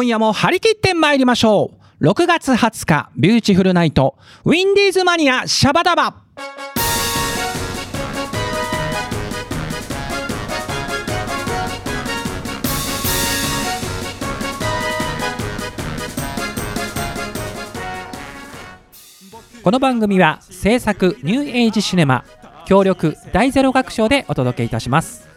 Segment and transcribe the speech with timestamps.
[0.00, 2.06] 今夜も張り切って参りましょう。
[2.06, 4.16] 6月20日ビューティフルナイト。
[4.46, 6.22] ウィンディーズマニアシャバダバ。
[19.62, 22.24] この番組は制作ニューエイジシネマ
[22.64, 25.28] 協力第ゼロ楽章でお届けいたします。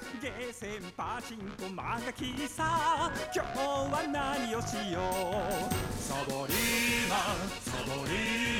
[1.75, 8.11] マガキさ今日は何をしようサボリーマンサボリ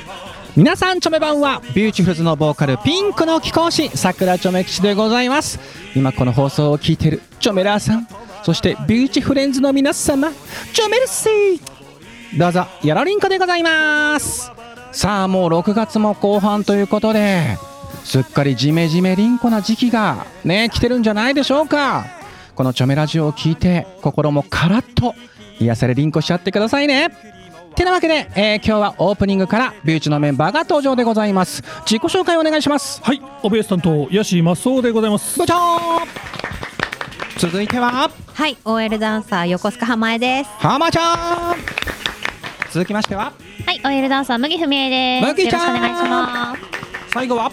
[0.02, 0.16] ーマン
[0.56, 5.60] 皆さんチョメばんはビューティフルズのボーカルピンクの貴公子桜チョメ吉でございます。
[5.94, 8.08] 今この放送を聞いてるチョメラーさん
[8.42, 10.32] そしてビューティフレンズの皆様
[10.72, 11.60] チョメルシー。
[12.36, 14.50] どうぞよろりんこでございます。
[14.90, 17.58] さあもう6月も後半ということで
[18.02, 22.23] すっかりジメジメりんこな時期がね来てるんじゃないでしょうか。
[22.54, 25.14] このチョメラジオを聞いて心もカラッと
[25.60, 27.10] 癒されりんこしちゃってくださいね
[27.74, 35.38] てなわけで、えー今日はオープニングからビューチのメンバーが登場でございます自己紹介お願いしますはい、オベース担当、ヤシマスオでございます。
[35.38, 35.54] 部長
[37.38, 40.50] 続いてははい、OL ダンサー横須賀浜江です。
[40.58, 41.56] 浜ちゃん
[42.70, 43.32] 続きましては
[43.66, 45.26] はい、OL ダンサー麦文江です。
[45.26, 46.62] 麦ちゃんよろしくお願いします。
[47.12, 47.50] 最後は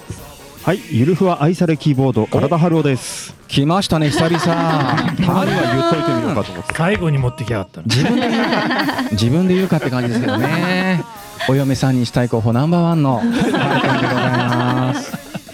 [0.64, 3.41] はい、ゆるふわ愛されキーボード、体春夫です。
[3.52, 4.40] 来ましたね久々。
[4.40, 6.74] たまには言っといてみようかと思って。
[6.74, 7.86] 最後に持ってきやがったな。
[7.86, 11.04] 自分で言うか自分で言うかって感じですけどね。
[11.50, 13.18] お嫁さんにしたい候補ナンバーワンの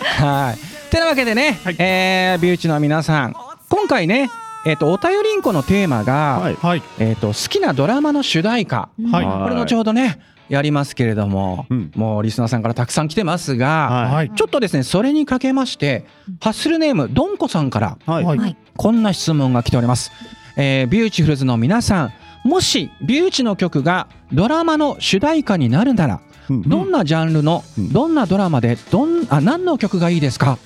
[0.04, 0.92] はい。
[0.92, 1.76] てなわけでね、はい。
[1.80, 3.34] えービューチの皆さん。
[3.68, 4.30] 今回ね
[4.68, 9.50] えっ、とお便りんこのテーマが、はい、はい、えー、と好きなドラマの主題歌、はい、はい。
[9.50, 11.92] これ後ほどねやりますけれども、うん。
[11.96, 16.06] もうリスナーさんからたくさん来てますが、ははい、ちょっとですねそれにかけまして
[16.40, 20.12] ハッスルネームどんこさんからはい、こんな質問が来ております、
[20.56, 26.62] えービューティフルズの皆さんもしビューチの曲がドラマの主題歌になるならうん。
[26.62, 27.92] どんなジャンルのうん。
[27.92, 30.58] どんなドラマでどんあ何の曲がいいですか？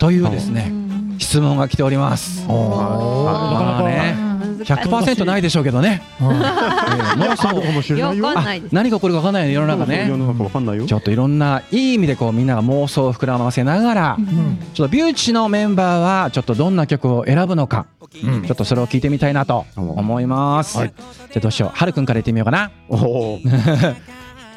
[0.00, 0.72] というですね
[1.18, 2.46] 質問が来ております。
[2.48, 4.29] まあね
[4.64, 6.02] 100%ないでしょうけどね。
[8.72, 10.06] 何が起こるか分かんない世の中ね。
[10.08, 10.86] 世の中わかんないよ。
[10.86, 10.92] ち。
[10.92, 14.58] ょっといろんないい意味でこうみんなが妄想を膨らませながらうん。
[14.74, 17.86] ちょっとビューチのメンバーはちょっとどんな曲を選ぶのか
[18.22, 18.42] うん。
[18.42, 20.78] ちょっとそれを聞いてみたいなと思います。
[20.78, 20.92] はい。
[20.96, 21.06] じゃ
[21.36, 22.70] あどうしよう、はるくんから言ってみようかな。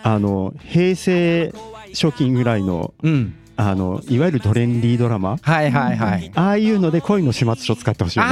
[0.05, 1.53] あの平成
[1.93, 6.31] 初期ぐらいのうん、あのいわゆるトレンディードラマ、はいはいはい。
[6.35, 8.31] ああいうので恋の始末書使ってほしいよね。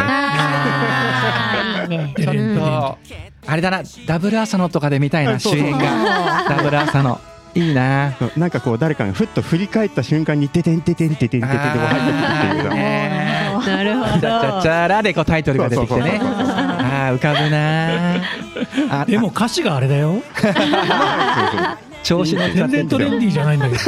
[1.97, 2.13] あーいいね。
[2.17, 2.97] でれんでれんと
[3.47, 6.45] あれだな、ダブル朝のとかで見たいな、主演が。
[6.49, 7.19] ダブル朝の。
[7.53, 8.13] いいな。
[8.37, 12.75] なんかこう誰かがふっと振り返った瞬間にててんててんててんててんで入ってくるっていうか。
[12.75, 13.31] ね
[13.65, 16.19] なるほチャチャチャラでこうタイトルが出てきてね。
[17.13, 18.15] 浮かぶな。
[19.01, 20.21] あでも歌詞があれだよ。
[22.03, 23.81] 調子乗っちゃって全然トレンディーじゃないんだけど。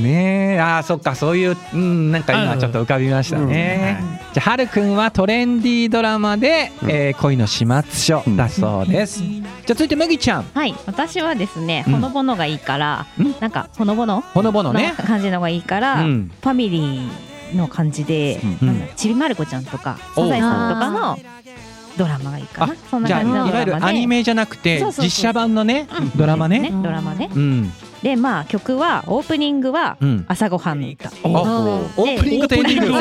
[0.02, 4.02] ねえ、ああ、そっか、そういう、うん、なんか今ちょっと浮かびましたね。
[4.32, 9.20] じゃあ、はるくんはトレンディードラマで、うんえー恋の始末書だそうです。
[9.20, 10.44] じゃあ、続いて麦ちゃん。
[10.54, 14.22] はい、私はですね、うんほのぼのがいいから、うんなんかほのぼの？
[14.34, 14.94] ほのぼのね。
[14.98, 21.18] の感じのがいいから、うんファミリーの感じで、うんちびまる子ちゃんとかサザエさんとかの
[21.96, 22.74] ドラマがいいかな。
[22.90, 23.98] そんなじゃあ感じのいわゆるドラマで。
[23.98, 26.70] アニメじゃなくてそうそうそう実写版のねうんドラマね。
[26.70, 27.30] ドラマね。
[27.34, 27.72] うん
[28.02, 30.24] で、まあ曲はオープニングはうん。
[30.26, 31.08] 朝ごはんの歌。
[31.08, 32.92] あオープニングとエンディング。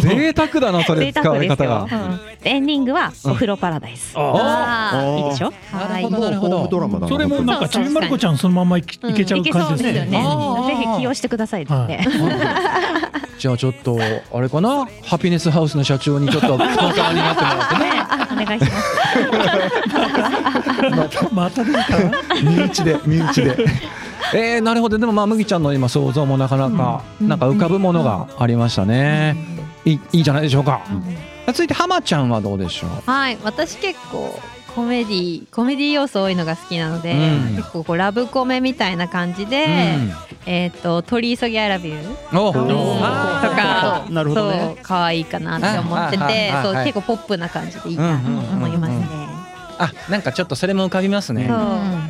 [0.00, 1.38] 贅沢だなそれ贅使わ。
[1.38, 1.82] れ方が。
[1.84, 4.14] うんでエンディングはお風呂パラダイス。
[4.14, 4.18] い。
[4.18, 5.24] い。
[5.30, 5.50] でしょ。
[5.72, 6.80] なるほどなるほホームドど。
[6.80, 7.08] ラマだな。
[7.08, 8.82] それもなんかちびまる子ちゃんそのままい。
[8.82, 9.76] けちゃう感。
[9.76, 10.22] じですすね。
[10.66, 11.62] ぜひ起用してください。
[11.62, 11.72] って。
[11.72, 11.98] はい。
[13.38, 13.98] じゃあちょっと
[14.32, 16.58] あれかなハピネスハウスの社長にちょっとスポン
[16.94, 17.90] サーになってもらってね。
[18.32, 18.60] お願い。
[18.60, 18.66] し
[21.32, 21.53] ます。
[21.54, 22.34] たですか。
[22.42, 23.56] 身内で身内で。
[24.34, 29.36] えー、なるほどでもまあ麦ちゃんの今想像もなかなかなんか浮かぶものがありましたね。
[29.84, 30.82] いいいいじゃないでしょうか。
[31.46, 32.90] 続いて浜ちゃんはどうでしょう。
[33.10, 34.38] はい、私結構
[34.74, 39.66] コメディコメディ要素多いのが好きなので、うん結構こうラブコメみたいな感じで、
[40.46, 42.58] えっ、と取り急ぎアラビューうん、おと
[43.54, 44.30] かなる。
[44.30, 48.93] ほどねそう可愛いかなって思っててああはいそう結構ポップな感じでいいなと思います。
[49.78, 51.48] あなんかちょっとそれも浮かびますね。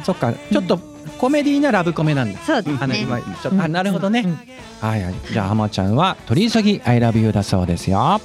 [0.04, 0.32] そっか。
[0.32, 0.78] ちょっと
[1.18, 2.38] コメディーなラブコメなんだ。
[2.40, 2.78] そうですね。
[2.80, 4.24] あの今ちょっとあなるほどね。
[4.80, 5.14] はいはい。
[5.30, 8.20] じゃあ浜ちゃんは取り急ぎ I love you だそうですよ。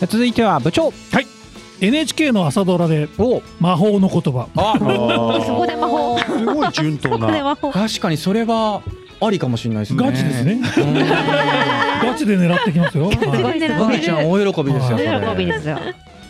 [0.00, 0.92] 続いては部長。
[1.80, 3.42] NHK の朝ドラでお。
[3.60, 4.48] 魔法の言葉。
[4.56, 5.42] あ。
[5.44, 6.18] そこで魔法。
[6.18, 7.56] すごい順当な。
[7.56, 8.82] 確かにそれは
[9.20, 10.04] ありかもしれないですね。
[10.04, 10.60] ガチですね。
[10.62, 13.10] ガチで狙ってきますよ。
[13.12, 15.20] すごいうんすごい麦ちゃん大喜びですよそれ。
[15.20, 15.78] 喜びですよ。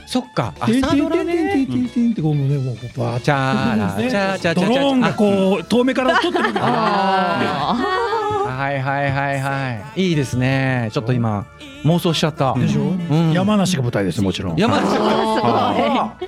[0.06, 0.54] そっか。
[0.60, 8.06] 朝ドラテンテンテンテねンってこうねもうバチャーラチャーチャードローンがこう遠目から撮ってるわけですよあ
[8.48, 11.46] はいはいはいはいいいですねちょっと今
[11.84, 12.92] 妄想しちゃったでしょ
[13.32, 16.26] 山梨が舞台ですもちろん山梨ー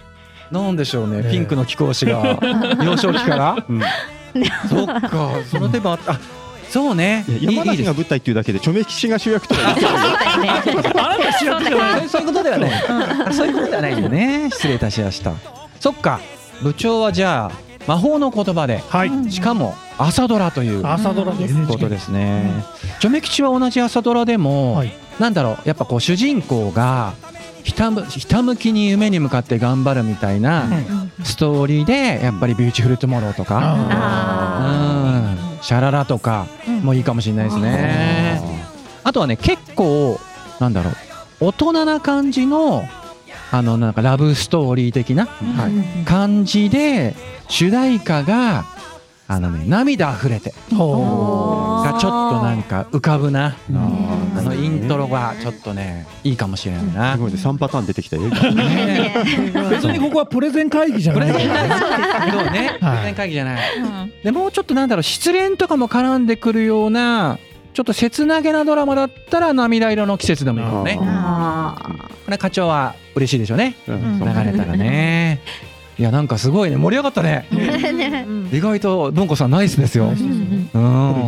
[0.51, 2.39] なんでしょうねピンクの貴公子が
[2.85, 3.57] 幼少期から
[4.69, 6.19] そっかその手もあったあ
[6.71, 7.25] そうね。
[7.41, 12.71] 山梨が舞台っていうだけでチョメキシが主役とか言ってた あなた主役じゃないそういうことではない
[13.35, 14.49] そういうことではないよね。
[14.53, 15.33] 失礼いたしました。
[15.81, 16.21] そっか。
[16.63, 19.11] 部長はじゃあ魔法の言葉ではい。
[19.31, 22.53] しかも朝ドラという朝ドラでことですね。
[23.01, 24.93] チョメ吉は同じ朝ドラでも、はい。
[25.19, 25.69] なんだろう。
[25.69, 27.15] やっぱこう主人公が
[27.65, 30.67] ひたむひたむきに夢に向かって頑張るみたいな
[31.25, 33.59] ストーリーでやっぱり「ビューティフルトゥモロー」とか。
[33.63, 36.47] あ「うんシャララ」とか
[36.83, 38.43] もいいかもしれないですね。
[39.05, 40.21] あとはね結構
[40.61, 40.95] なんだろう
[41.41, 42.85] 大人な感じの
[43.51, 45.29] あのなんかラブストーリー的な
[46.05, 47.17] 感じで
[47.49, 48.67] 主題歌が
[49.31, 50.55] あのね涙あふれて。
[50.71, 53.49] がちょっとなんか浮かぶな。
[53.49, 53.55] あ
[54.39, 57.13] あのイントロがちょっとねいいかもしれないな。
[57.13, 57.19] す。
[57.21, 57.39] ごいね。
[57.39, 58.23] 3パターン出てきたよ。
[59.71, 61.29] 別にここはプレゼン会議じゃプない。
[61.33, 62.77] レゼン会議そうね。
[62.81, 62.97] プはい。
[62.99, 63.61] レゼン会議じゃない。
[64.25, 67.39] でもうちょっとなんだろう失恋とかも絡んでくるような
[67.75, 70.99] ちょっと切なげなドラマだったら涙色の季節でもいいかもね。
[71.03, 71.77] あ
[72.25, 73.75] これ課長は嬉しいでしょうね。
[73.87, 74.19] うん。
[74.19, 75.41] 流れたらね。
[75.99, 77.47] いやなんかすごいね盛り上がったね。
[77.51, 80.07] ー 意外とどんこさんナイスですよ。
[80.07, 80.69] うん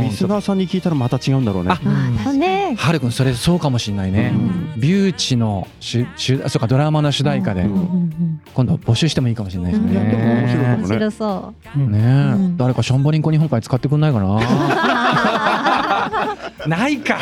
[0.04, 4.32] リスナーさんに聞いたらまた違うんだろうねはるくんそれそうかもしれないね。
[4.76, 6.06] ビューチのしゅ
[6.46, 10.76] そうかドラマの主題歌でうん今度募集してもいいかもしれないですね。
[10.78, 14.40] 面白そうんね誰かションボリンコ日本海使ってくんないかな？
[16.66, 17.16] ないか。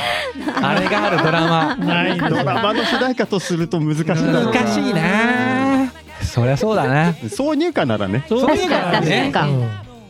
[0.60, 1.76] あれがあるドラマ。
[1.86, 4.16] ないドラマの主題歌とすると難しい難
[4.66, 5.57] しいな。
[6.38, 7.12] そりゃそうだ な。
[7.12, 9.32] 挿入歌ならねそういうのはね。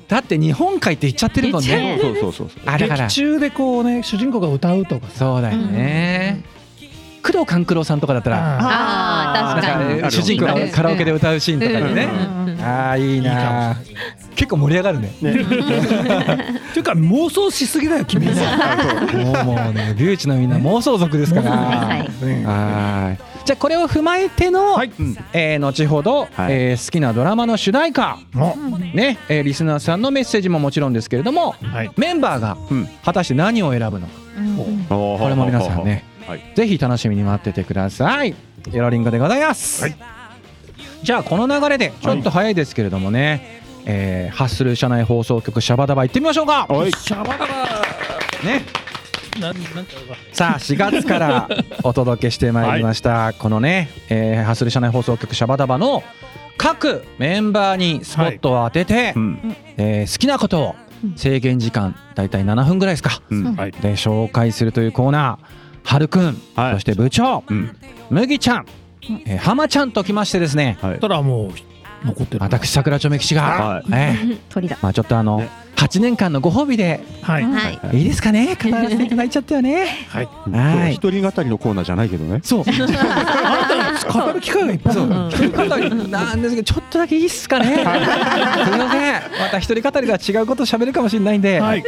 [0.09, 1.99] だって日本海って言っちゃってるもんね。
[2.01, 3.15] そうそうそうそうあだから劇。
[3.15, 6.43] 中でこうね主人公が歌うとかさそうだよね。
[7.31, 8.59] 工藤官九郎さんとかだったら。
[8.61, 10.11] あー確かに。
[10.13, 12.09] 主人公がカラオケで歌うシーンとかでね。
[12.63, 13.77] ああいいな。
[14.35, 15.09] 結構盛り上がるね。
[15.19, 15.27] って
[16.79, 21.51] いうか妄想しすぎだよ君はもうもうねビューチのみんな妄想族ですから。
[21.51, 22.45] はい。
[22.45, 23.19] はい。
[23.45, 24.93] じゃあこれを踏まえての、はい。
[25.33, 26.53] えー後ほど、はい。
[26.53, 28.17] えー好きなドラマの主題歌。
[28.37, 28.57] お。
[28.95, 31.91] ね、えーリスナーさんのメッセージももちろんですけれども、はい。
[31.97, 32.89] メンバーがうん。
[33.05, 34.13] 果たして何を選ぶのか、
[34.89, 36.43] ここれも皆さんね、はい。
[36.55, 38.35] ぜひ楽しみに待っててください。
[38.73, 39.83] エロリンゴでございます。
[39.83, 39.97] はい。
[41.03, 46.67] じゃあこの流れでちょっと早いですけれどもね、えーハッスル社内放送局シャバダバ行ってみましょうか。
[46.69, 46.93] はい。
[46.93, 47.47] シャバダバ
[48.45, 48.63] ね。
[49.41, 49.93] なんなんか
[50.33, 51.49] さあ4月から
[51.85, 56.03] お届けしてまいりました、このね、えーハッスル社内放送局シャバダバの
[56.59, 59.57] 各メンバーにスポットを当てて、うん。
[59.79, 60.75] えー好きなことを
[61.17, 63.23] 制限時間だいたい7分ぐらいですか。
[63.31, 63.55] うん。
[63.55, 63.71] はい。
[63.71, 66.75] で紹介するというコーナーはるくん、はい。
[66.75, 67.75] そして部長、うん。
[68.11, 68.67] 麦ちゃん、
[69.25, 70.77] えー、浜ちゃんときましてですね。
[70.83, 71.01] はい。
[71.01, 72.41] たらもう残ってる。
[72.43, 73.85] 私桜町メキシが、はい。
[73.91, 74.77] えー 鳥だ。
[74.83, 75.49] まあちょっとあの、ね。
[75.77, 77.45] 8年間のご褒美ではい。
[77.45, 77.99] はい。
[77.99, 78.55] いいですかね？
[78.63, 79.87] 語らせていただいちゃったよね。
[80.11, 80.29] はい。
[80.53, 80.93] はい。
[80.93, 82.41] 一人語りのコーナーじゃないけどね。
[82.43, 82.65] そう。
[82.65, 82.71] 語
[84.33, 85.01] る機会がいっぱいある。
[85.01, 85.31] そう。
[85.31, 87.77] 一人語りなんですけどちょっとだけいいっすかね？
[87.77, 87.95] すいま
[88.93, 89.13] せん。
[89.41, 91.83] また一人語りでは違うこと喋るかもしれないんで、はい。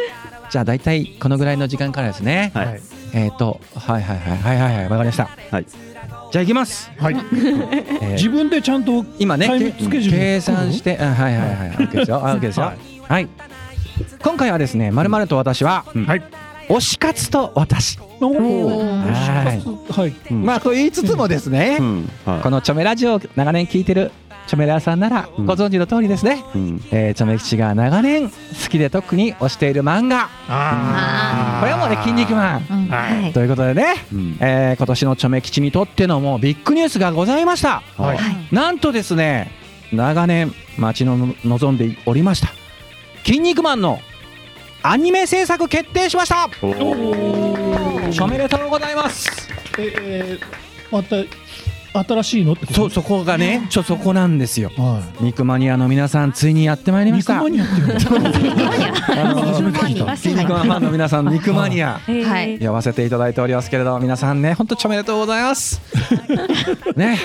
[0.49, 2.67] じゃあ大体このぐらいの時間からですね、はい。
[2.67, 2.81] はい
[3.13, 4.39] えっ、とはいはいはい。
[4.39, 4.85] はいはいはい。
[4.85, 5.29] わかりました。
[5.51, 5.67] はい。
[6.33, 7.15] じゃあ行きます、はい。
[7.15, 8.13] えー。
[8.15, 12.39] 自分でちゃんと今ねタイムけスケジュール計算して、うん、はいはいはい OK ですよ。
[12.41, 12.73] ですよ。
[13.09, 13.29] はい、
[14.23, 16.07] 今回はですねまるまると私はうん。
[16.07, 16.23] はい。
[16.69, 17.99] 推し活と私。
[18.21, 19.93] おおはい。
[19.93, 20.15] はい。
[20.31, 22.11] うんまあと言いつつもですね、うん。
[22.25, 22.41] はい。
[22.43, 24.13] このチョメラジオを長年聞いてる
[24.51, 25.47] チョメラーさんならうん。
[25.47, 26.83] ご存知の通りですね、うん。
[26.91, 28.35] えー、チョメ吉が長年好
[28.69, 30.29] きで特に推している漫画。
[30.49, 32.89] あこれはもうね「筋肉マンうん。
[32.89, 33.23] はい。
[33.23, 34.37] はい」ということでね、うん。
[34.41, 37.85] えー今年のチョメ吉にとってのもうビッグニュースがございました。
[37.97, 38.19] はい。
[38.53, 39.53] なんとですね
[39.93, 42.49] 長年待ちの望んでおりました
[43.25, 44.01] 「筋肉マン」の
[44.83, 46.49] アニメ制作決定しました。
[46.61, 49.49] おめでとうございます。
[49.79, 50.45] えー
[50.91, 51.15] また
[51.93, 52.89] 新しいのってこと？
[52.89, 54.71] そそこがねちょそこなんですよ。
[54.77, 57.35] は肉マニアの皆さんついにやってまいりいました。
[57.35, 57.95] 肉マニアっていうの？
[59.31, 61.99] あの初めて聞いた筋肉マンファンの皆さん肉マニア。
[61.99, 62.59] はい。
[62.59, 65.81] 呼ばせていただいておりますけれど皆さんね本当ちょめでとうございます。
[66.97, 67.19] ね。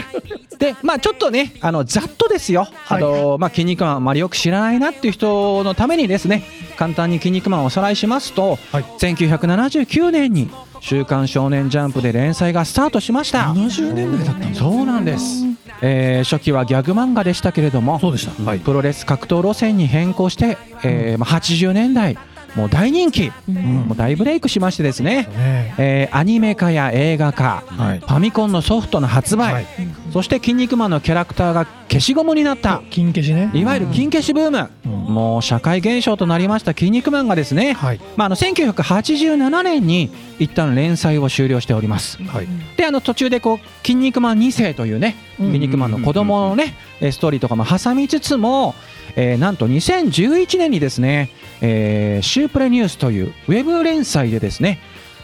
[0.57, 6.43] でまあちょっとねあのざっとですよ、あのまあ、筋肉マンあまりよく知らないなっていう人のためにですね
[6.77, 8.83] 簡単に筋肉マンをおさらいしますと、はい。
[8.99, 10.49] 1979年に
[10.87, 13.53] 「週刊少年ジャンプ」で連載がスタートしました。
[13.55, 15.43] 70年代だったそうなんです、
[15.81, 18.43] えー初期はギャグ漫画でしたけれどもそうでした。
[18.43, 18.59] はい。
[18.59, 22.17] プロレス格闘路線に変更して、えーまあ、80年代
[22.55, 25.73] もう大人気、もう大ブレイクしましてですね、ね。
[25.77, 27.99] えーアニメ化や映画化、はい。
[27.99, 29.65] ファミコンのソフトの発売、はい。
[30.13, 32.81] そして「筋肉マン」のキャラクターが消しゴムになった。
[32.91, 33.49] 金消しね。
[33.53, 37.99] いわゆる金消しブーム、うんもう社会現象となりました「筋肉マン」がですね、はい。
[38.15, 40.09] まあ、あの1987年に
[40.39, 42.21] 一旦連載を終了しております。
[42.23, 42.47] はい。
[42.77, 45.47] であの途中でこう「筋肉マン2世」というね「うん。
[45.47, 48.75] 筋肉マン」の子供のねえーストーリーとかも挟みつつも、
[49.15, 51.29] えーなんと2011年にですね、
[51.61, 54.79] えーシュープレニュースというウェブ連載でですね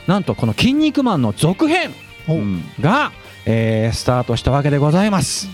[0.08, 1.92] なんとこの「筋肉マン」の続編
[2.28, 2.34] う。
[2.34, 3.12] んが、
[3.46, 5.50] えースタートしたわけでございます、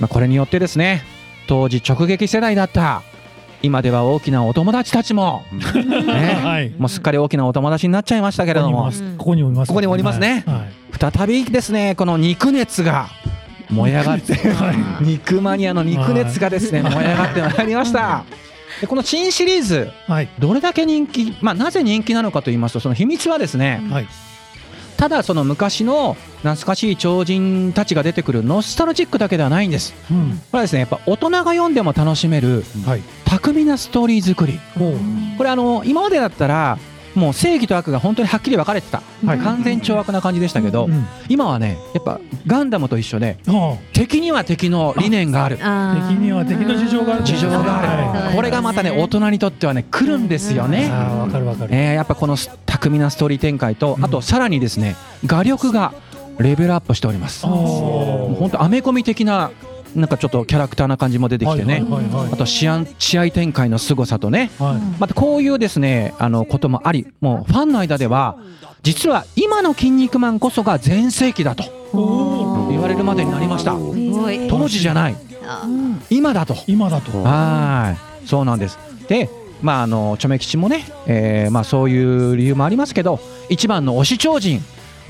[0.00, 1.04] まあ、これによってですね
[1.46, 3.02] 当時直撃世代だった
[3.62, 6.40] 今では大きなお友達たちも、ね。
[6.42, 6.70] はい。
[6.78, 8.90] もうすっかり大きなお友達になっちゃいましたけれども。
[9.18, 9.68] ここにもいます。
[9.68, 10.44] ここにもいますね。
[10.46, 10.64] は
[11.12, 11.14] い。
[11.14, 13.08] 再びですねこの肉熱が
[13.70, 14.38] 燃え上がって
[15.00, 18.24] 肉マニアの肉熱がですね燃え上がってまいりました。
[18.80, 20.28] でこの新シリーズはい。
[20.38, 24.06] どれだけ人気、まあ、なぜ人気なのかと言いますとその秘密はですねはい
[25.00, 29.94] ただその昔の懐かしい超人たちが出てくるノスタルジックだけではないんです。
[30.10, 30.32] うん。
[30.32, 33.02] これはですねやっぱ大人が読んでも楽しめるはい。
[33.24, 34.60] 巧みなストーリー作り。
[34.78, 34.96] おう。
[35.38, 36.78] これあの今までだったら
[37.14, 39.38] もう正義と悪が本当にはっきり分かれてた、はい。
[39.38, 41.06] 完全懲悪な感じでしたけど、うん。
[41.30, 43.78] 今はねやっぱガンダムと一緒であ。
[43.94, 45.58] 敵には敵の理念がある。
[45.62, 47.24] あ敵には敵の事情がある。
[47.24, 50.90] 事情があはるこれがまたね大人にとってはね来るんですよいね。
[50.92, 51.74] ああわかるわかる。
[51.74, 54.04] えーやっぱこのス巧みなストーリー展開とうん。
[54.04, 54.96] あとさらにですね
[55.26, 55.92] 画力が
[56.38, 57.46] レベルアップしております。
[57.46, 59.50] 本当アメコミ的な
[59.94, 62.32] なんかちょっとキャラクターな感じも出てきてね、はいはいはいはい。
[62.32, 64.50] あと試合試合展開の凄さとね。
[64.58, 65.00] はい。
[65.00, 68.38] またこういうですねあのこともありもうファンの間では
[68.82, 71.64] 実は今の「筋肉マン」こそが全盛期だと
[72.70, 73.72] 言われるまでになりました。
[74.48, 75.16] 当時じゃない。
[76.08, 76.54] 今だと。
[76.66, 77.22] 今だと。
[77.22, 78.28] はい。
[78.28, 78.78] そうなんです。
[79.08, 79.28] で
[79.62, 84.60] まああのチョメ吉もね、えーまあ、そういう理由もありますけど一番の推し超人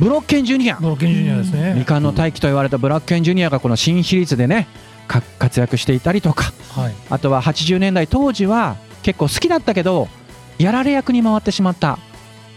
[0.01, 0.77] ブロッケンジュニア。
[0.77, 1.73] ブロッケンジュニアですね。
[1.73, 4.67] 未完の大器と言われたブラッケンジュニアがこの新シリーズでね
[5.07, 6.53] か活躍していたりとか。
[6.75, 6.95] はい。
[7.11, 10.09] あとは80年代当時は結構好きだったけど
[10.59, 11.99] やられ役に回ってしまった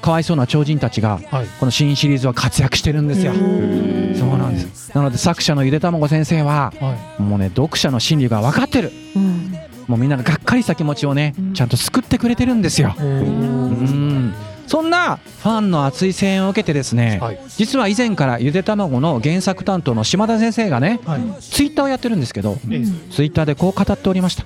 [0.02, 1.48] かわいそうな超人たちがはい。
[1.60, 3.34] この新シリーズは活躍してるんですよ。
[3.34, 4.96] そうなんです。
[4.96, 7.22] なので作者のゆでたまご先生ははい。
[7.22, 8.94] もうね読者の心理が分かってる
[9.88, 12.96] もうみんなががっかりした気持ちをねちゃんと救ってくれてるんですよ。
[12.98, 14.34] うん。
[14.68, 17.40] そんなファンの熱い声援を受けてですね、はい。
[17.58, 21.22] 実は以前からゆでたまごの原作担当の島田先生がねはい。
[21.42, 23.12] ツイッターをやってるんですけどええ。
[23.12, 24.46] ツイッターでこう語っておりました。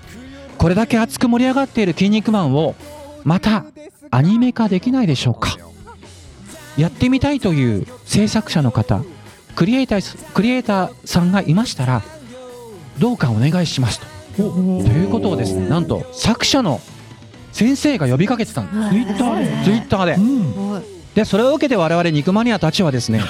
[0.57, 2.75] これだけ熱く盛り上がっている「筋肉マン」を
[3.23, 3.65] また
[4.09, 5.57] アニメ化できないでしょうか。
[6.77, 9.01] やってみたいという制作者の方
[9.55, 12.03] クリエイタークリエイターさんがいましたら
[12.99, 14.05] どうかお願いしますと
[14.37, 16.79] ということをですねなんと作者の
[17.51, 18.89] 先生が呼びかけてたんです。
[18.89, 20.13] ツイッターでツイッターで。
[20.13, 20.83] うん。
[21.15, 23.23] でそれを受けて我々肉マニアたちはですね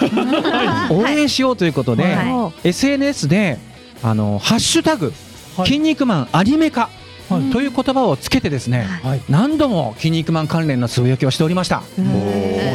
[0.91, 3.57] 応援しようということで、は SNS で
[4.03, 5.13] あのハッシュタグ
[5.55, 5.67] はい。
[5.67, 6.89] 筋肉マンアニメ化
[7.29, 7.51] はい。
[7.51, 9.21] という言葉をつけてですねはい。
[9.29, 11.81] 何度も筋肉マン関連のつぶやきをしておりました。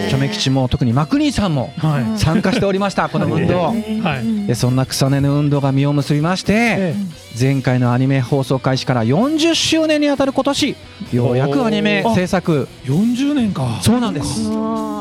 [0.09, 2.19] チョメ吉も特にマクニーさんもはい。
[2.19, 4.47] 参加しておりましたこの運動はい。
[4.47, 6.95] でそんな草根の運動が実を結びましてえ
[7.39, 10.77] 前回のアニメ放送開始から40周年にあたる今年
[11.13, 12.69] ようやくアニメ制作。
[12.87, 13.81] え40年か。
[13.83, 14.51] そうなんです。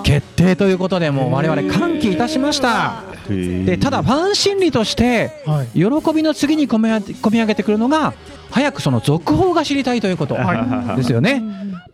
[0.03, 3.03] 決定ということでもう我々歓喜いたしました。
[3.27, 5.67] でただファン心理としてはい。
[5.74, 8.13] 喜びの次に込み上げ込み上げてくるのが
[8.50, 10.38] 早くその続報が知りたいということ。
[10.96, 11.44] ですよね。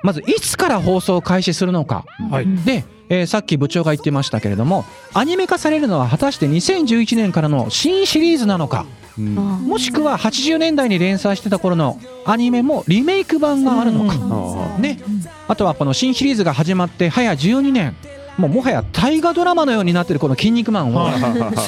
[0.03, 2.05] まずいつから放送を開始するのか。
[2.29, 2.47] はい。
[2.65, 8.85] で、えーさっき部長が言ってましたけれどもアニメ化されるのは果たして2011年からの新シリーズなのか。
[9.17, 14.99] もしくは80年代に連載してた頃のアニメもリメイク版があるのか、ね、
[15.47, 17.95] あとはこの新シリーズが始まって早12年
[18.37, 21.09] もうもはや大河ドラマのようになってるこの「筋肉マン」を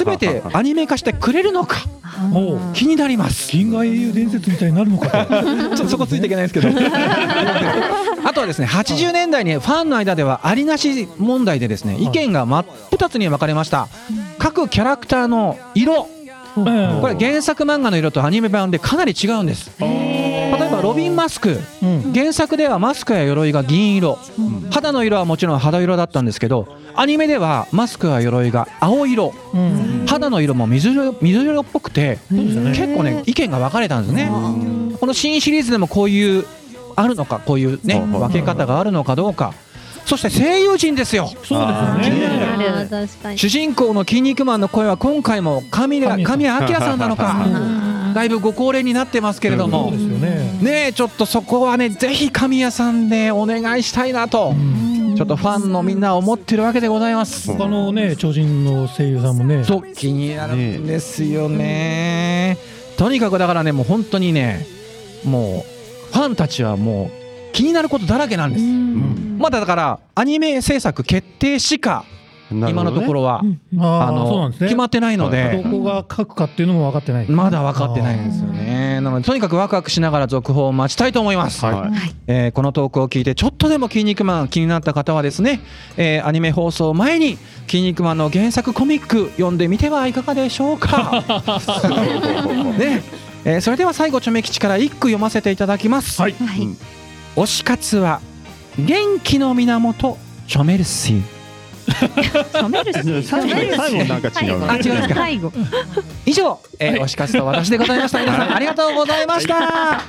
[0.04, 1.78] 全てアニメ化してくれるのか？
[2.74, 3.50] 気になります。
[3.52, 5.34] 銀河英雄伝説みたいになるのかと。
[5.42, 6.68] ちょっとそこついていけないですけど。
[8.24, 13.88] あとはですね80年代にファンの間ではありなし問題でですね意見が真っ二つに分かれました。
[14.38, 16.08] 各キャラクターの色。
[16.54, 19.70] これ原作漫画の色とアニメ版でかなり違うんです
[20.58, 21.58] 例えばロビンマスク。
[21.82, 22.12] うん。
[22.12, 24.18] 原作ではマスクや鎧が銀色。
[24.70, 29.34] 肌の色はもちろん肌色だったんですけどアニメではマスクや鎧が青色。
[29.54, 30.06] うん。
[30.08, 34.30] 肌の色も水色水色っぽくて結構ね意見が分かれたんですね。
[35.00, 36.44] この新シリーズでもこういう
[36.96, 38.12] あるのかこういうねうん。
[38.12, 39.54] 分け方があるのかどうか。
[40.06, 41.28] そして声優陣ですよ。
[41.28, 41.66] そう
[42.00, 43.36] ですね。
[43.36, 47.36] 主人公の筋肉マンの声は今回も神谷神谷明さんなのか。
[48.14, 54.54] だいぶご高齢になってますけれどそもうですよねねえちょっとそこはねぜひ神谷さんでお願いしたいなと。
[55.16, 57.52] ちょっとファンのみんな思ってるわけでございます。
[57.52, 59.64] 他のね超人の声優さんもね。
[59.64, 62.56] そう気になるんですよね。
[62.96, 64.66] とにかくだからねもう本当にね
[65.24, 65.64] も
[66.10, 68.64] うファンたちはもう気になることだらけなんです。
[69.38, 72.04] まだだからアニメ制作決定しか
[72.50, 73.42] 今のところは
[73.78, 74.66] ああーそうなんですね。
[74.66, 77.26] の決まってないのどでこが書くかっていうのも分かってない。
[77.30, 79.00] まだ分かってないんですよね。
[79.00, 81.64] なのでとにかくワクワクしながら続報を待ちたいと思います。
[81.64, 82.12] はい。
[82.26, 85.60] えーこのトークを聞いてちょっとでも「筋肉マン」気になった方はですね、
[85.96, 87.38] えーアニメ放送前に
[87.68, 91.22] 「筋肉マン」の原作コミック読んでみてはいかがでしょうか。
[92.78, 93.02] ね。
[93.44, 96.20] えーそれでは最後チョメ吉から一句読ませていただきます。
[96.20, 96.34] はい。
[97.36, 98.20] 推し活は
[98.78, 101.22] 元気の源チョメルシー
[102.22, 103.28] 止めるし。
[103.28, 104.72] 最後最後なんか違うな。
[104.72, 104.80] あ違う。
[104.80, 105.52] んですか最後。
[106.26, 108.20] 以上、えー推し活と私でございました。
[108.20, 110.00] 皆さんありがとうございました。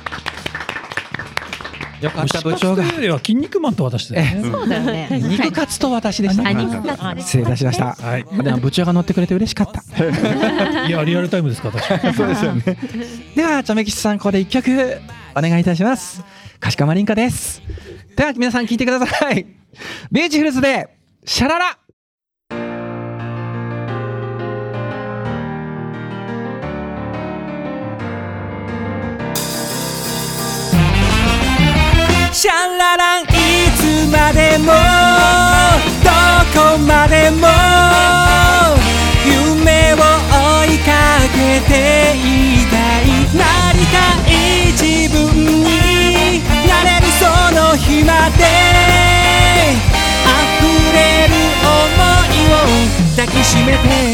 [2.02, 2.82] よかった部長が。
[2.82, 4.50] 推し活というよりはキン肉マンと私だよね。
[4.50, 5.08] そうだよね。
[5.10, 6.42] 肉活と私でした。
[7.20, 7.94] 失礼いたしました。
[7.94, 8.24] はい。
[8.24, 9.82] でも部長が乗ってくれて嬉しかった。
[10.86, 12.16] いやリアルタイムですか私。
[12.16, 12.62] そうですよね。
[13.36, 14.98] ではチョメ吉さんここで一曲
[15.36, 16.22] お願いいたします。
[16.58, 17.62] かしこまりんかです。
[18.16, 19.46] では皆さん聞いてください。
[20.10, 20.88] ビューティフルズで
[21.24, 21.78] シャララ
[32.42, 33.26] シャラランい
[33.76, 34.72] つまでも
[36.02, 36.10] ど
[36.52, 37.46] こまでも
[39.24, 40.90] 夢を追いか
[41.32, 41.70] けて
[42.18, 43.06] いたい。
[43.38, 43.94] なりた
[44.26, 44.32] い
[44.72, 44.82] 自
[45.14, 45.22] 分
[45.62, 47.22] になれるそ
[47.54, 48.42] の日まで。
[50.26, 51.30] 溢れる
[51.62, 51.64] 想
[52.26, 52.58] いを
[53.18, 54.11] 抱きしめて。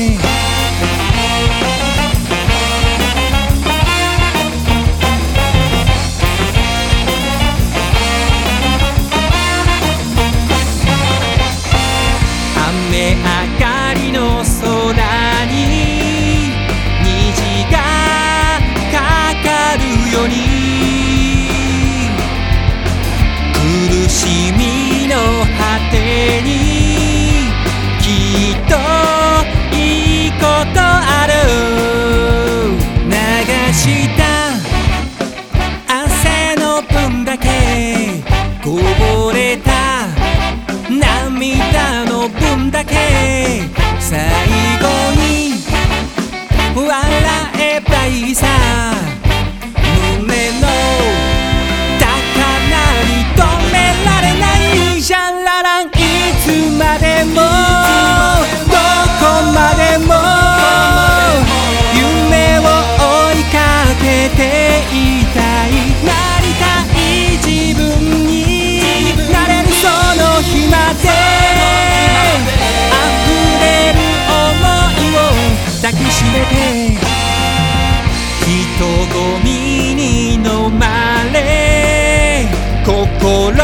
[79.44, 80.42] みに飲
[80.78, 82.46] まれ
[82.84, 83.56] 心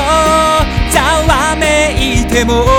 [0.90, 2.73] ざわめいても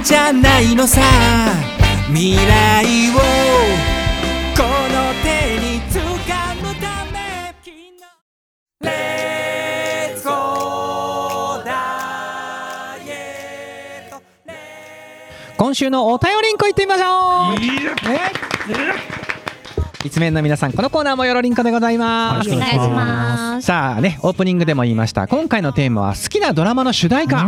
[0.00, 1.00] 駄じゃないのさ。
[2.08, 3.18] 未来を
[4.56, 6.00] この手に掴
[6.56, 7.54] むため。
[8.80, 11.70] レッツゴーダ
[13.04, 14.22] イエット。
[15.56, 19.09] 今週のお便りんこ行ってみましょう
[20.02, 22.50] 一面の皆さんこのコーナーもよろりんこでございます。
[22.50, 23.66] お願いします。
[23.66, 25.28] さあねオープニングでも言いました。
[25.28, 27.44] 今回のテーマは好きなドラマの主題歌。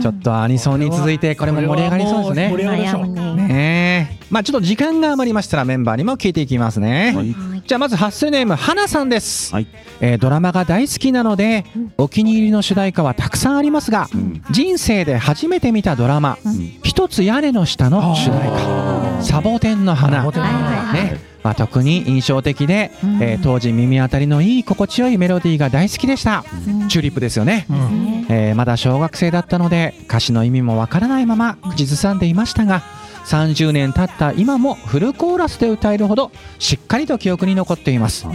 [0.00, 2.50] ちょっとアニソンに続いてこれも盛り上がりそうですね。
[2.50, 3.48] 盛り上がりましょう悩むね。
[3.48, 7.62] ねまあちょっと時間が余りましたらメンバーにも聞いていきますね、はい。
[7.66, 9.66] じゃあまずハッスルネーム花さんです、はい。
[10.00, 11.66] えードラマが大好きなので
[11.98, 14.42] お気に入りの主題歌はたくさんありますがうん。
[14.50, 16.38] 人生で初めて見たドラマ
[16.82, 26.44] 「一つ屋根の下」の主題歌「サボテンの花」サボテンの花ねまあ、特に印象的で、えー当時耳当たりのいい心地よいメロディーが大好きでした、
[26.88, 28.26] チューリップですよね、うん。
[28.28, 32.82] えーまだ小学生だったので歌詞の意味もわからないまま口ずさんでいましたが
[33.26, 38.26] 30年経った今もフルコーラスで歌えるほどしっかりと記憶に残っています、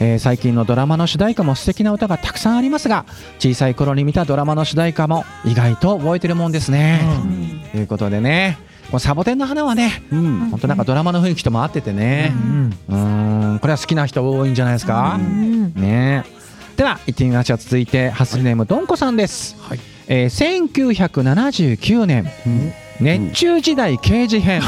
[0.00, 3.06] えー最近のドラマの主題歌も素敵な歌がたくさんありますが
[3.38, 7.00] 小さい頃に見たドラマの主題歌も意外と覚えてるもんですね、
[7.70, 12.32] ということでねこのサボテンの花はねうん本当なんかドラマの雰囲気とも合っててね。
[12.88, 13.58] うーん。
[13.58, 16.24] これは好きな人多いんじゃないですか、ね。
[16.76, 19.80] では行ってみましょう続いてハッスルネームどんこさんです、はい。
[20.08, 22.30] えー1979年
[23.00, 24.62] 熱中時代刑事編。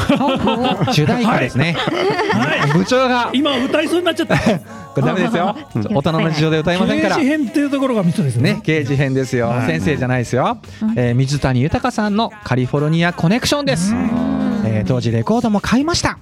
[0.91, 1.75] 主題歌ですね、
[2.73, 3.29] 部長が。
[3.33, 4.37] 今歌いそうになっちゃった。
[4.89, 5.55] これダメですよ。
[5.93, 7.15] 大人の事情で歌いませんから。
[7.17, 8.53] 刑事編っていうところがミソですね。
[8.53, 9.67] ね、刑事編ですよ、はい。
[9.67, 10.57] 先生じゃないですよ、
[10.95, 13.93] えー水谷豊さんのカリフォルニアコネクションです、
[14.69, 16.19] えー当時レコードも買いました、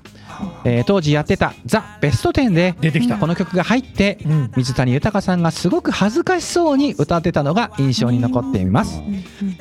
[0.63, 3.17] えー当時やってたザ・ベスト10で出てきた。
[3.17, 4.51] この曲が入って、うん。
[4.55, 9.01] 水谷豊さんがすごく恥ずかしそうに歌ってたのが印象に残っています。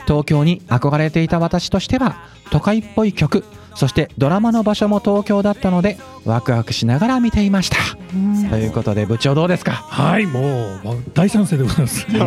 [0.06, 2.16] 東京に憧れていた私としては
[2.50, 3.44] 都会っぽい曲
[3.76, 7.76] そしてドラマの場所も東京だったのでワクワクしながら見ていました、
[8.50, 9.72] ということで部長どうですか？
[9.72, 10.80] はいもう
[11.14, 12.06] 大賛成でございます。
[12.10, 12.18] ね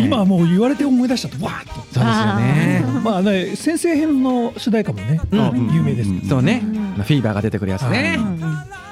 [0.06, 1.72] 今はもう言われて思い出したわーっと。
[1.74, 2.84] そうですよね。
[3.02, 5.74] まあね先生編の主題歌もねうん。
[5.74, 6.10] 有名です。
[6.12, 6.62] けどそうね、
[6.96, 8.18] まあフィーバーが出てくるやつね、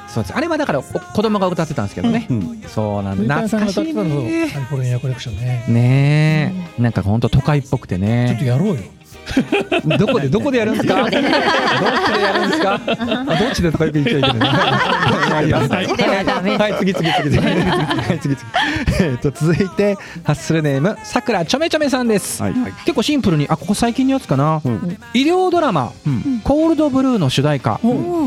[0.08, 0.34] そうです。
[0.36, 3.42] あれはだからお子供が歌ってたんですけどね、うんそうなん古だ。
[3.42, 5.64] 懐かしていたのカリねフォルニアコレクションね。
[5.68, 6.82] ねえ。
[6.82, 8.76] なんかほんと都会っぽくてちょっねとやろうよ
[9.98, 10.94] どこでどこでやるんですか？
[11.02, 12.80] どっちでやるんですか？
[12.86, 14.46] あどっちでとかよく言っちゃいけな
[15.42, 17.38] いはい次次次次。
[17.38, 18.46] はい次次。
[19.00, 24.98] えっと続いてハッスルネームさくらちょめちょめさんです、はい結構シンプルにあここ最近のやつかな、うん。
[25.14, 26.40] 医療ドラマ、うん。
[26.44, 27.80] コールドブルーの主題歌、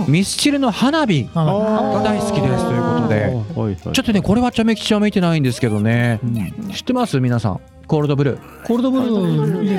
[0.07, 3.21] ミスチルの花火あが大好きですということで。
[3.21, 6.19] はいはいちょっとねこれはチョメ吉は見てないんですけどね、
[6.73, 7.19] 知ってます？
[7.19, 7.59] 皆さん。
[7.87, 8.39] コールドブルー。
[8.65, 9.63] コールドブルー。
[9.63, 9.77] いい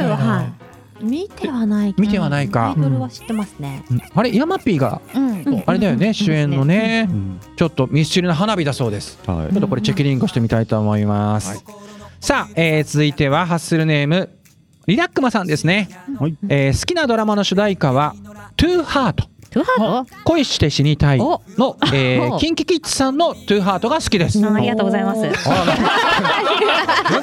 [1.00, 2.72] 見てはない見てはないか。
[2.74, 3.84] タイトルは知ってますね。
[3.90, 4.02] うん。
[4.14, 5.62] あれヤマピーがうん。
[5.66, 7.06] あれだよね主演のね。
[7.08, 7.40] うん。
[7.56, 9.18] ちょっとミスチルの花火だそうです。
[9.26, 9.52] はい。
[9.52, 11.64] ちょっとこれチェキリングしてみたいと思います、
[12.20, 14.30] さあ、えー続いてはハッスルネーム
[14.86, 16.36] リラックマさんですね、はい。
[16.48, 18.14] えー好きなドラマの主題歌は
[18.56, 24.40] 「トゥーハートトゥハー恋して死にたい」おの、えーおキンキキッズさんの「トゥーハートが好きです。
[24.42, 24.52] ト。
[24.54, 25.20] ありがとうございます。
[25.20, 25.34] 麦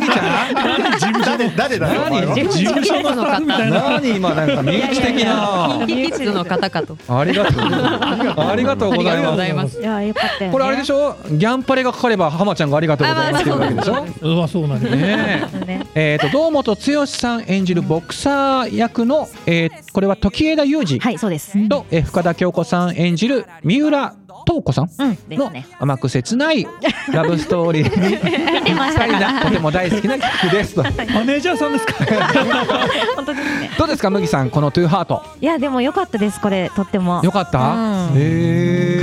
[0.09, 1.21] ちゃん？
[1.25, 5.83] 誰誰だよお前は何事務所の方みたいな何今なんか身内的な。
[5.85, 6.97] キッズの方かと。
[7.07, 7.63] ありがとう。
[7.63, 9.79] ありがとうございます。
[9.79, 10.51] いやよかったよね。
[10.51, 11.15] これあれでしょ？
[11.31, 14.05] ギャンパレがかかれば浜ちゃんがありがとうございますって言うわけでしょ？
[14.21, 14.95] うわそうなんだね。
[14.97, 15.87] ねえね。
[15.95, 21.69] えー、と堂本剛さん演じるボクサー役の、えーこれは時枝裕二はいそうです。
[21.69, 24.89] と、えー深田恭子さん演じる三浦透子さん？
[25.29, 25.65] のね。
[25.79, 26.67] 甘く切ない
[27.11, 28.01] ラブストーリー。
[28.01, 29.05] にぴった。
[29.05, 30.83] りなとても大好きな曲ですと。
[31.13, 31.93] マネージャーさんですか？
[33.15, 33.69] 本当ですね。
[33.77, 35.23] どうですか麦さんこの「トゥーハート？
[35.41, 37.21] いやでもよかったですこれとっても。
[37.23, 38.09] よかった、か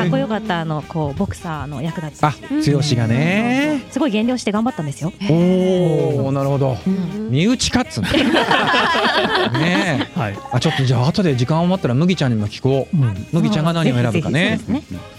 [0.06, 2.28] っこよかったあのこうボクサーの役だった。
[2.28, 2.70] あし。
[2.72, 3.82] 剛がね。
[3.90, 5.12] すごい減量して頑張ったんですよ。
[5.30, 6.76] おおなるほど。
[7.30, 8.08] 身内かっつね
[10.16, 10.18] え。
[10.18, 10.38] はい。
[10.52, 12.96] あちょっとじゃあ後で時間を待ったら麦ちゃんにも聞こう。
[12.96, 13.26] うん。
[13.32, 14.60] 麦ちゃんが何を選ぶかね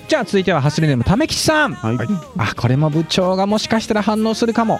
[0.07, 1.73] じゃあ続いてはハッスルネームためきちさん。
[1.73, 1.97] はい。
[2.37, 4.79] あこれも部長がもしかしたら反応するかも、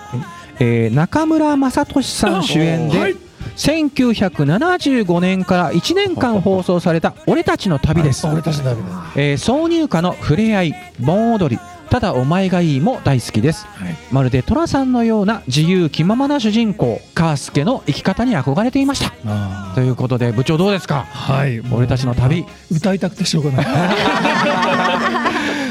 [0.60, 3.16] えー中村雅俊さん主演で、はい。
[3.56, 13.96] 1975年から1年間放送された「俺たちの旅」です、俺たちの旅だえー挿入歌の「触れ合い」「盆踊り」「ただお前がいい」も大好きです、はい。
[14.12, 19.14] まるで寅さんのような自由気ままな主人公カースケの生き方に憧れていました。
[19.28, 21.06] あということで部長どうですか？
[21.12, 21.62] ーはい。
[21.72, 22.46] 俺たちの旅。
[22.72, 23.66] 歌いたくてしょうがない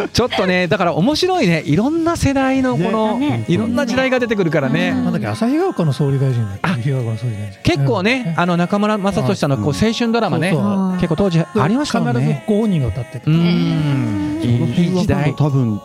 [0.09, 1.63] ちょっとねだから面白いね。
[1.67, 3.45] いろんな世代のこの、ね。
[3.49, 5.13] いろんな時代が出てくるからね、なん。
[5.13, 6.77] だっけ朝日が丘の総理大臣だ
[7.63, 10.97] 結構ね、あの中村雅俊さんのこう青春ドラマね、そうそう。
[10.97, 12.45] 結構当時ありましたもん必ずね。
[12.47, 15.35] ご本人が歌っててうーん、いい時代。
[15.37, 15.81] 多分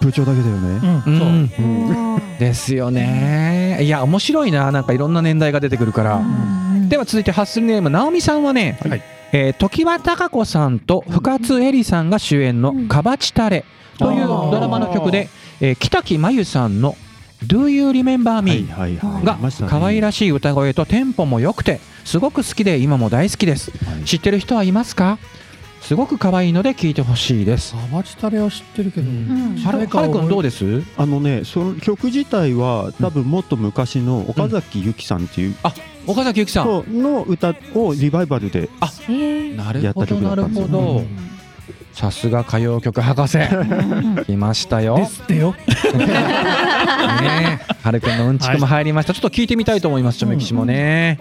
[0.00, 1.02] 部長だけだよね。
[1.06, 1.14] うん。
[1.16, 1.64] う、そう。
[1.66, 2.38] ん。
[2.38, 3.78] ですよね。
[3.82, 6.22] いや面白いな、なんかいろんな年代が出てくるから。
[6.88, 13.64] では続いてハッスルネーム直美さんはね、はいえー常盤貴子さんと深津絵里さんが主演の「かばちたれ」
[13.98, 15.28] というドラマの曲で、
[15.60, 16.96] えー北木真由さんの
[17.46, 19.38] 「Do You Remember はい Me」が
[19.68, 23.70] 可愛らしい歌声とテンポも良くてすごく好きで今も大好きです。
[24.04, 25.18] 知ってる人はいますか？
[25.82, 27.70] すごく可愛いので聞いてほしいです。
[27.70, 29.56] サバチタレは知ってるけど、ん。
[29.56, 29.86] はる
[30.28, 30.82] どうです？
[30.96, 35.54] あのねその曲自体は多分もっと昔の岡崎由紀さんっていう
[36.08, 36.82] 岡崎由紀さん。
[36.82, 40.66] 人の歌をリバイバルでえーなるやった曲だったんですよ。
[40.66, 41.02] ほど
[41.92, 43.38] さすが歌謡曲博士。
[44.24, 44.96] 来ましたよ。
[44.96, 45.54] ですってよ。
[46.00, 47.74] ねえ。
[47.82, 51.18] はるくんのうんちくも入りました、ちょっと聞いてみたいと思いますちょめきしもね、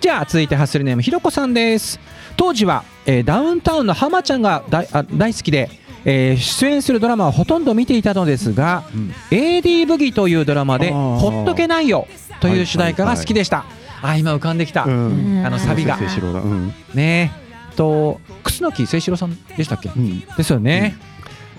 [0.00, 1.98] じゃあ続いてハッスルネームひろこさんです。
[2.36, 4.86] 当時は、えーダウンタウンの浜ちゃんが大
[5.34, 5.70] 好きで、
[6.04, 9.10] えー出演するドラマはほとんど見ていたのですが、ん。
[9.34, 11.16] AD ブギーというドラマで「あー。
[11.18, 12.06] ほっとけないよ」
[12.40, 13.64] という主題歌が好きでした、
[14.02, 15.42] あ今浮かんできた、うん。
[15.44, 15.98] あのサビが。
[15.98, 16.74] うん。
[16.94, 17.32] ね。
[17.72, 19.88] えと忌野清志郎さんでしたっけ？
[19.88, 20.20] うん。
[20.20, 20.96] ですよね、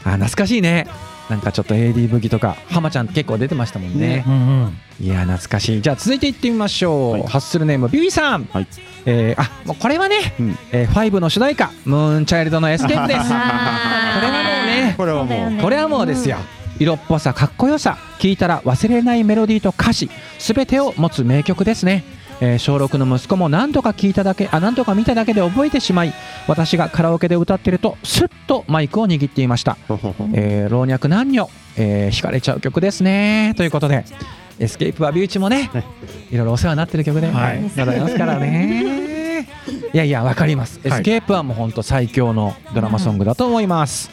[0.04, 0.88] あ懐かしいね。
[1.30, 4.24] なんかちょっと AD ブギとか浜ちゃん結構出てましたもんね。
[4.28, 4.78] うんうん。
[5.00, 5.82] いや懐かしい。
[5.82, 7.24] じゃあ続いていってみましょう、はい。
[7.28, 8.68] ハッスルネームビビーさん、はい。
[9.06, 10.58] えーあもうこれはね、うん。
[10.72, 13.20] えー、5の主題歌ムーンチャイルドのエスケープです。
[14.98, 15.62] これはもうねこれはもう。
[15.62, 16.38] これはもうですよ。
[16.80, 22.04] 色っぽさかっこよさ聞いたら忘れないメロディーと歌詞すべてを持つ名曲ですね、
[22.42, 26.14] えー小6の息子も何度か聞いただけあ何度か見ただけで覚えてしまい
[26.48, 29.78] 私がカラオケで歌ってるとスッとマイクを握っていました。
[30.34, 33.54] えー老若男女、えー惹かれちゃう曲ですね。
[33.58, 34.06] ということで
[34.60, 35.84] エスケープはビューチもねね
[36.32, 36.38] い。
[36.38, 37.62] ろいろお世話になってる曲ではい。
[37.62, 39.48] ございますからね。
[39.94, 40.80] いやいやわかります。
[40.84, 44.10] エスケープはもう本当最強のドラマソングだと思います、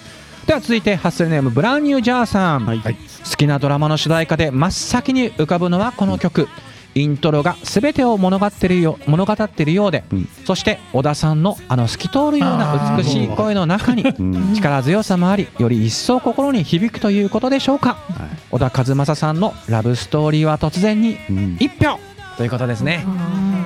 [0.46, 2.80] では続いてハッスルネームブラウンニュージャーさん、はい。
[2.80, 6.48] 好きなドラマの主題歌で真っ先に浮かぶのはこの曲
[6.96, 10.28] イントロが全てを物語ってるよ物語ってるようで、うん。
[10.46, 14.54] そして小田さんのあの透き通るような美しい声の中に うん。
[14.54, 17.90] 力強さもありより一層心に響くということでしょうか。
[17.90, 18.28] はい。
[18.50, 21.56] 小田和正さんのラブストーリーは突然にうん。
[21.60, 21.98] 一票。
[22.38, 23.04] ということですね。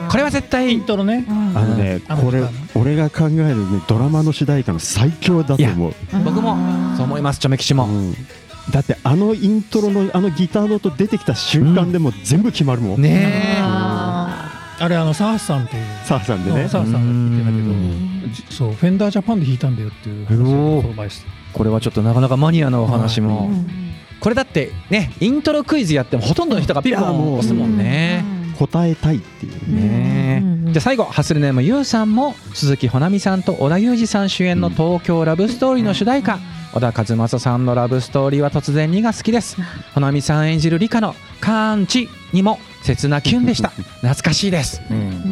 [0.08, 1.24] これは絶イ対ントロね。
[1.28, 2.42] あのねうんこれ
[2.74, 5.94] 俺が考えるねドラマの主題歌の最強だと思う。
[6.24, 6.56] 僕も
[6.96, 7.86] そう思いますチョメキシも。
[7.86, 8.16] うん
[8.70, 13.02] だってあのイントロのあのギターの音出てきた瞬間でもう全部決まるもん。
[13.02, 15.85] ねああれあのサースさんっていう。
[16.04, 16.68] サーさんでね。
[16.68, 23.50] サースさんが言ってたけうどそうフェンダージャパンで弾いたんだよっていう話をそう前してえこれはちょっとなかなかマニアなお話も。
[24.20, 28.24] これだってねイントロクイズやってもほとんどの人がピンポいやもうン押すもんね。
[28.59, 29.83] 答えたいっていうね。
[29.83, 30.72] ねうん。
[30.72, 36.38] じゃあ最後ハッスルネームゆうさんも鈴木保奈美さんと織田裕二さん主演の東京ラブストーリーの主題歌
[36.72, 39.56] 小田和正さんのラブストーリーは突然にが好きです。
[39.90, 43.70] 保奈美さん演じる理科の感知にも切なキュンでした。
[44.02, 44.80] 懐かしいです。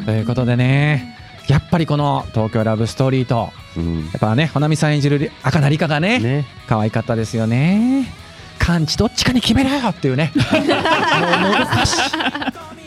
[0.04, 4.00] ということでねやっぱりこの東京ラブストーリーとうん。
[4.00, 6.44] やっぱね保奈美さん演じる赤名理香がねね。
[6.66, 8.12] 可愛かったですよね。
[8.58, 10.32] 感知どっちかに決めろよっていうね。
[10.50, 11.98] もうもどかし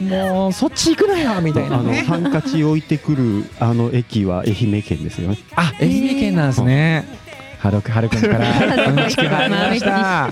[0.02, 2.04] いもうそっち行くなよみたいなね。
[2.06, 5.38] ハンカチ置いてくるあの駅は愛媛県ですよね。
[5.56, 7.06] あ、愛媛県なんですね。
[7.08, 7.31] はる
[7.82, 10.32] くはるくんからうんちくがありました。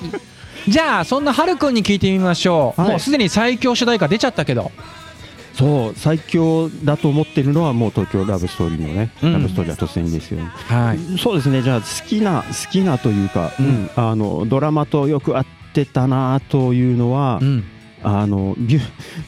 [0.67, 2.81] じゃあそんなはるくんに聞いてみましょう。
[2.81, 4.71] はいもうすでに最強主題歌出ちゃったけど、
[5.53, 11.17] そう最強だと思ってるのはもう東京ラブストーリーのね、うんラブストーリーは突然ですよ、はい。
[11.17, 17.63] そうですねじゃあ好きな好きなというか、うんうんあのドラマとよく合ってたなというのは、うん。
[18.01, 18.81] あのビュ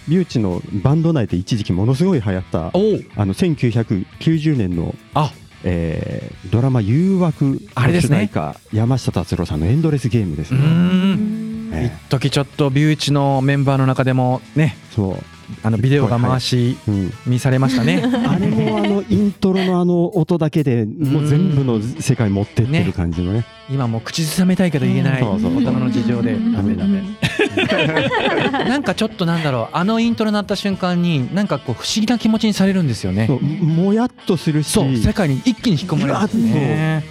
[0.08, 3.00] ビューチのバンド内で一時期ものすごい流行ったおお。
[3.18, 5.34] あの1990年の、あ、
[5.64, 8.30] えードラマ「誘惑」のあれですね。
[8.74, 18.04] 山下達郎さんの「エンドレスゲーム」ですうね、一時ちょっとビューチのメンバーの中でもね、ーそうあのビデオが回しうん、見されましたね。
[18.04, 23.46] あれもあのイントロのあの音だけでもう全部の世界持ってってる感じのね。
[23.70, 26.34] 今もう口ずさめたいけど言えない大人の事情で。
[26.34, 27.02] ダメダメ。
[28.68, 33.28] なんかちょっとなんだろう、あのイントロ鳴った瞬間になんかこう不思議な気持ちにされるんですよね。
[33.62, 34.72] もやっとするし。
[34.72, 34.98] そう。
[34.98, 37.04] 世界に一気に引き込まれるんですね。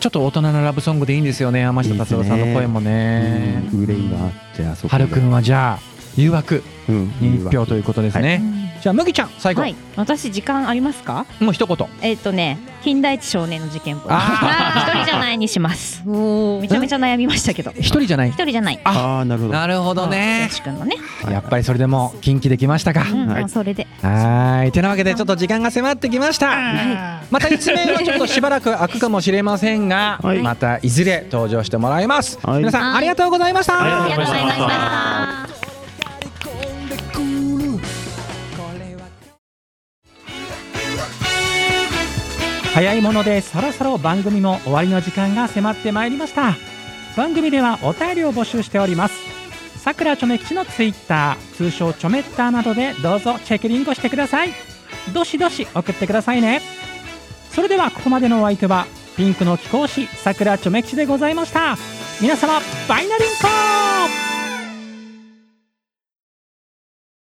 [0.00, 1.60] ちょっと大人なラブソングでいいんですよね。
[1.60, 3.62] 山下達郎さんの声もね。
[3.72, 6.62] うん憂いがあってあそこはるくんはじゃあ誘惑。
[7.22, 8.42] 一票ということですね、
[8.82, 9.74] じゃあ麦ちゃん最後、はい。
[9.96, 11.24] 私時間ありますか？
[11.40, 11.88] もう一言。
[12.02, 14.02] えっとね金田一少年の事件簿。
[14.08, 16.02] あ一人じゃないにします。
[16.06, 17.70] おめちゃめちゃ悩みましたけど。
[17.70, 18.28] 一人じゃない？
[18.28, 18.78] 一人じゃない。
[18.84, 19.54] ああなるほど。
[19.54, 20.42] なるほどね。
[20.42, 20.96] よし君のね。
[21.30, 23.48] やっぱりそれでも近畿できましたか、うんはい。
[23.48, 23.86] それで。
[24.02, 24.72] はーい。
[24.72, 27.22] てなわけでちょっと時間が迫ってきました。
[27.30, 30.42] また一面はちょっとしばらく空くかもしれませんが、はい。
[30.42, 32.58] またいずれ登場してもらいます、はい。
[32.58, 33.80] 皆さんありがとうございました。
[33.80, 35.23] ありがとうございました
[42.74, 46.56] 早いものでそろそろ番組も終わりの時間が迫ってまいりました。
[47.16, 49.14] 番組ではお便りを募集しております。
[49.78, 54.50] さくらちょめ吉のツイッター通称ちょめッターなどでどうぞチェックリンクをしてください。
[55.12, 56.62] どしどし送ってくださいね。
[57.52, 61.76] それではここまでのお相手はピンクの貴公子桜ちょめ吉でございました。
[62.20, 62.54] 皆様
[62.88, 63.28] バイナリン
[64.28, 64.33] コ